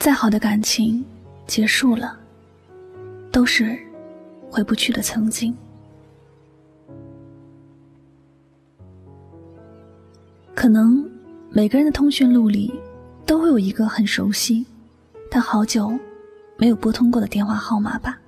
[0.00, 1.04] 再好的感情，
[1.46, 2.18] 结束了，
[3.30, 3.78] 都是
[4.50, 5.54] 回不去的曾经。
[10.54, 11.06] 可能
[11.50, 12.72] 每个人的通讯录里，
[13.26, 14.64] 都会有一个很熟悉，
[15.30, 15.92] 但好久
[16.56, 18.18] 没有拨通过的电话号码吧。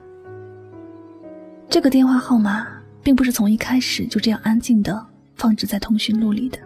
[1.70, 2.67] 这个电话号码
[3.03, 5.06] 并不是从一开始就这样安静的
[5.37, 6.59] 放置在通讯录里的。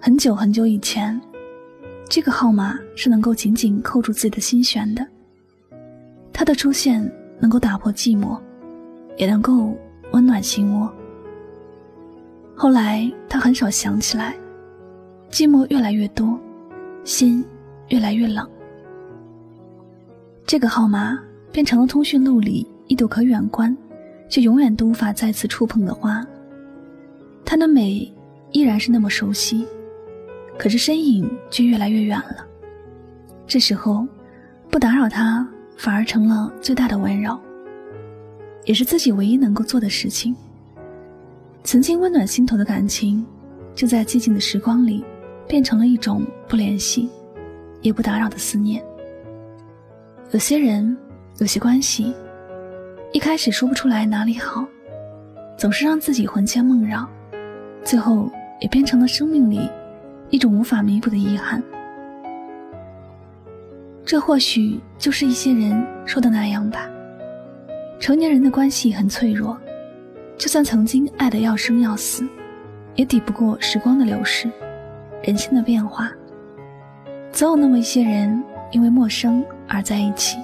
[0.00, 1.20] 很久很久以前。
[2.08, 5.04] 这个号码是能够紧紧扣住自己的心弦的，
[6.32, 7.10] 它的出现
[7.40, 8.38] 能够打破寂寞，
[9.16, 9.74] 也能够
[10.12, 10.92] 温暖心窝。
[12.54, 14.36] 后来他很少想起来，
[15.30, 16.38] 寂寞越来越多，
[17.02, 17.44] 心
[17.88, 18.48] 越来越冷。
[20.46, 21.18] 这个号码
[21.50, 23.76] 变成了通讯录里一朵可远观，
[24.28, 26.24] 却永远都无法再次触碰的花。
[27.44, 28.12] 它的美
[28.52, 29.66] 依然是那么熟悉。
[30.56, 32.46] 可是身影却越来越远了。
[33.46, 34.06] 这时候，
[34.70, 37.38] 不打扰他反而成了最大的温柔，
[38.64, 40.34] 也是自己唯一能够做的事情。
[41.62, 43.24] 曾经温暖心头的感情，
[43.74, 45.04] 就在寂静的时光里，
[45.46, 47.08] 变成了一种不联系，
[47.80, 48.82] 也不打扰的思念。
[50.30, 50.96] 有些人，
[51.38, 52.14] 有些关系，
[53.12, 54.66] 一开始说不出来哪里好，
[55.56, 57.08] 总是让自己魂牵梦绕，
[57.82, 59.68] 最后也变成了生命里。
[60.30, 61.62] 一种无法弥补的遗憾，
[64.04, 66.88] 这或许就是一些人说的那样吧。
[68.00, 69.56] 成年人的关系很脆弱，
[70.36, 72.26] 就算曾经爱得要生要死，
[72.96, 74.50] 也抵不过时光的流逝，
[75.22, 76.10] 人心的变化。
[77.32, 78.42] 总有那么一些人，
[78.72, 80.36] 因为陌生而在一起，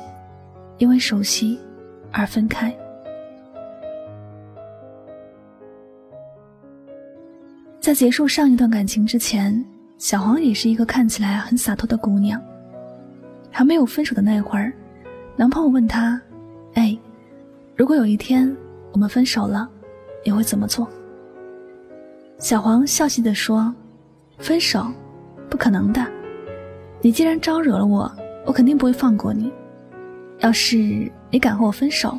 [0.78, 1.58] 因为熟悉
[2.12, 2.74] 而分开。
[7.90, 9.64] 在结束上一段感情之前。
[9.98, 12.40] 小黄也是一个看起来很洒脱的姑娘。
[13.50, 14.72] 还没有分手的那会儿，
[15.34, 16.22] 男朋友问她
[16.74, 16.96] ：“哎，
[17.74, 18.56] 如果有一天
[18.92, 19.68] 我们分手了，
[20.24, 20.86] 你会怎么做？”
[22.38, 23.74] 小黄笑嘻的说
[24.38, 24.86] ：“分手？
[25.50, 26.00] 不可能的！
[27.02, 28.08] 你既然招惹了我，
[28.46, 29.50] 我肯定不会放过你。
[30.38, 32.16] 要是你敢和我分手，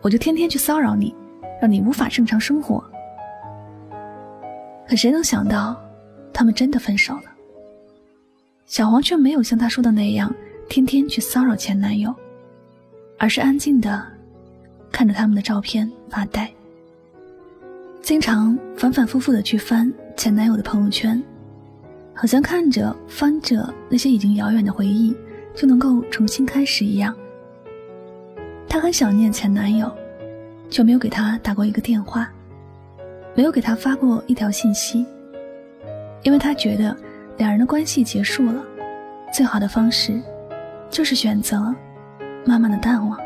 [0.00, 1.14] 我就天天去骚扰你，
[1.60, 2.82] 让你无法正常生活。”
[4.88, 5.80] 可谁能想到？
[6.32, 7.22] 他们真的分手了，
[8.66, 10.30] 小黄却没有像他说的那样
[10.68, 12.14] 天天去骚扰前男友，
[13.18, 14.06] 而是安静的
[14.92, 16.52] 看着他们的照片发呆，
[18.02, 21.22] 经常反反复复的去翻前男友的朋友圈，
[22.12, 25.16] 好像看着翻着那些已经遥远的回忆
[25.54, 27.16] 就能够重新开始一样。
[28.68, 29.90] 她很想念前男友，
[30.68, 32.30] 却没有给他打过一个电话，
[33.36, 35.06] 没有给他发过一条信息。
[36.22, 36.96] 因为他觉得
[37.36, 38.64] 两人的关系结束了，
[39.32, 40.20] 最好的方式
[40.90, 41.72] 就是选择
[42.44, 43.16] 慢慢的淡忘。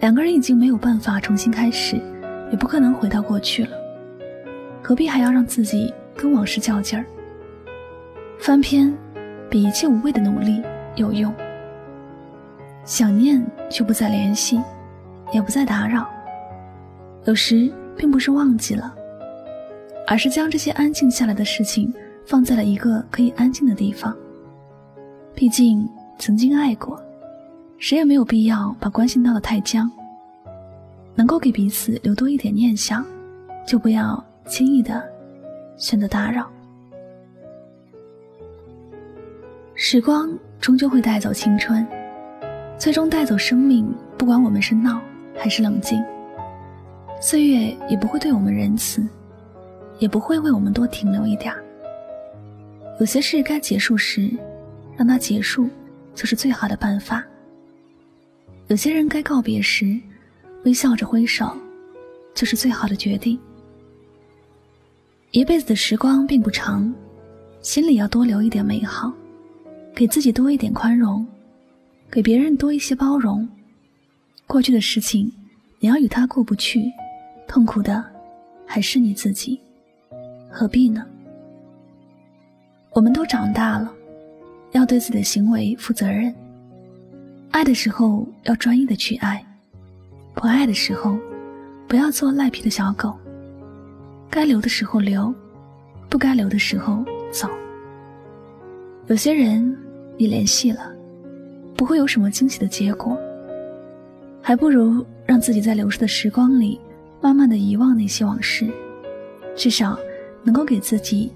[0.00, 2.00] 两个人已经没有办法重新开始，
[2.50, 3.70] 也不可能回到过去了，
[4.82, 7.04] 何必还要让自己跟往事较劲儿？
[8.40, 8.92] 翻篇
[9.50, 10.62] 比一切无谓的努力
[10.96, 11.32] 有用。
[12.84, 14.60] 想念却不再联系，
[15.32, 16.08] 也不再打扰，
[17.26, 18.94] 有时并不是忘记了。
[20.06, 21.92] 而是将这些安静下来的事情
[22.24, 24.16] 放在了一个可以安静的地方。
[25.34, 25.86] 毕竟
[26.18, 26.98] 曾经爱过，
[27.76, 29.90] 谁也没有必要把关系闹得太僵。
[31.14, 33.04] 能够给彼此留多一点念想，
[33.66, 35.06] 就不要轻易的
[35.76, 36.48] 选择打扰。
[39.74, 40.30] 时光
[40.60, 41.86] 终究会带走青春，
[42.78, 43.92] 最终带走生命。
[44.16, 45.00] 不管我们是闹
[45.36, 46.02] 还是冷静，
[47.20, 49.06] 岁月也不会对我们仁慈。
[49.98, 51.60] 也不会为我们多停留一点儿。
[53.00, 54.30] 有些事该结束时，
[54.96, 55.68] 让它结束，
[56.14, 57.24] 就是最好的办法。
[58.68, 59.98] 有些人该告别时，
[60.64, 61.50] 微笑着挥手，
[62.32, 63.36] 就是最好的决定。
[65.32, 66.94] 一辈子的时光并不长，
[67.60, 69.12] 心里要多留一点美好，
[69.96, 71.26] 给自己多一点宽容，
[72.08, 73.48] 给别人多一些包容。
[74.46, 75.32] 过去的事情，
[75.80, 76.88] 你要与他过不去，
[77.48, 78.04] 痛苦的。
[78.70, 79.58] 还是你自己，
[80.50, 81.02] 何必呢？
[82.90, 83.90] 我们都长大了，
[84.72, 86.32] 要对自己的行为负责任。
[87.50, 89.42] 爱的时候要专一的去爱，
[90.34, 91.18] 不爱的时候，
[91.88, 93.16] 不要做赖皮的小狗。
[94.28, 95.34] 该留的时候留，
[96.10, 97.02] 不该留的时候
[97.32, 97.48] 走。
[99.06, 99.74] 有些人
[100.18, 100.92] 你联系了，
[101.74, 103.18] 不会有什么惊喜的结果，
[104.42, 106.78] 还不如让自己在流逝的时光里，
[107.20, 108.70] 慢慢的遗忘那些往事，
[109.56, 109.98] 至少
[110.42, 111.32] 能够给自己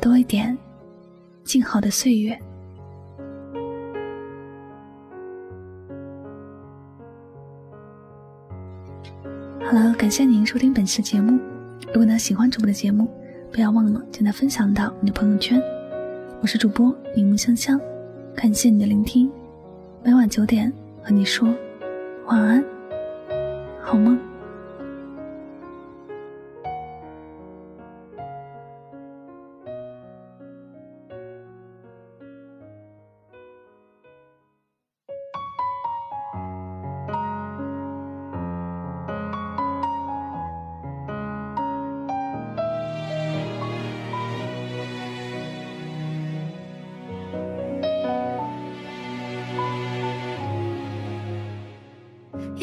[0.00, 0.56] 多一点
[1.42, 2.38] 静好的岁月。
[9.64, 11.38] 好了，感谢您收听本期节目。
[11.88, 13.08] 如果呢喜欢主播的节目，
[13.50, 15.60] 不要忘了将它分享到你的朋友圈。
[16.40, 17.80] 我是主播柠檬香香，
[18.36, 19.30] 感谢你的聆听。
[20.04, 20.72] 每晚九点
[21.02, 21.48] 和你说
[22.26, 22.64] 晚安，
[23.80, 24.33] 好梦。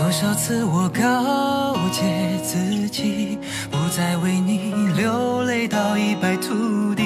[0.00, 2.04] 多少次我告诫
[2.44, 3.36] 自己，
[3.68, 7.02] 不再为你流泪到一败涂地。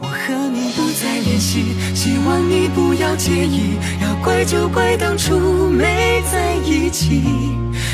[0.00, 3.78] 我和你不再联系，希望你不要介意。
[4.02, 5.38] 要怪就怪当初
[5.70, 7.22] 没在一起，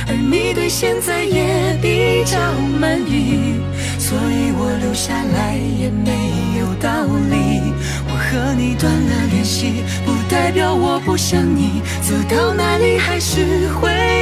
[0.08, 2.38] 而你对现在也比较
[2.81, 3.61] 满意，
[3.99, 6.11] 所以我留下来也没
[6.58, 7.61] 有道理。
[8.08, 14.22] 我和你断了联系，不代表我不想你，走到哪里还是会。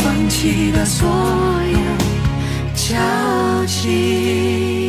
[0.41, 4.80] 放弃的所有交集。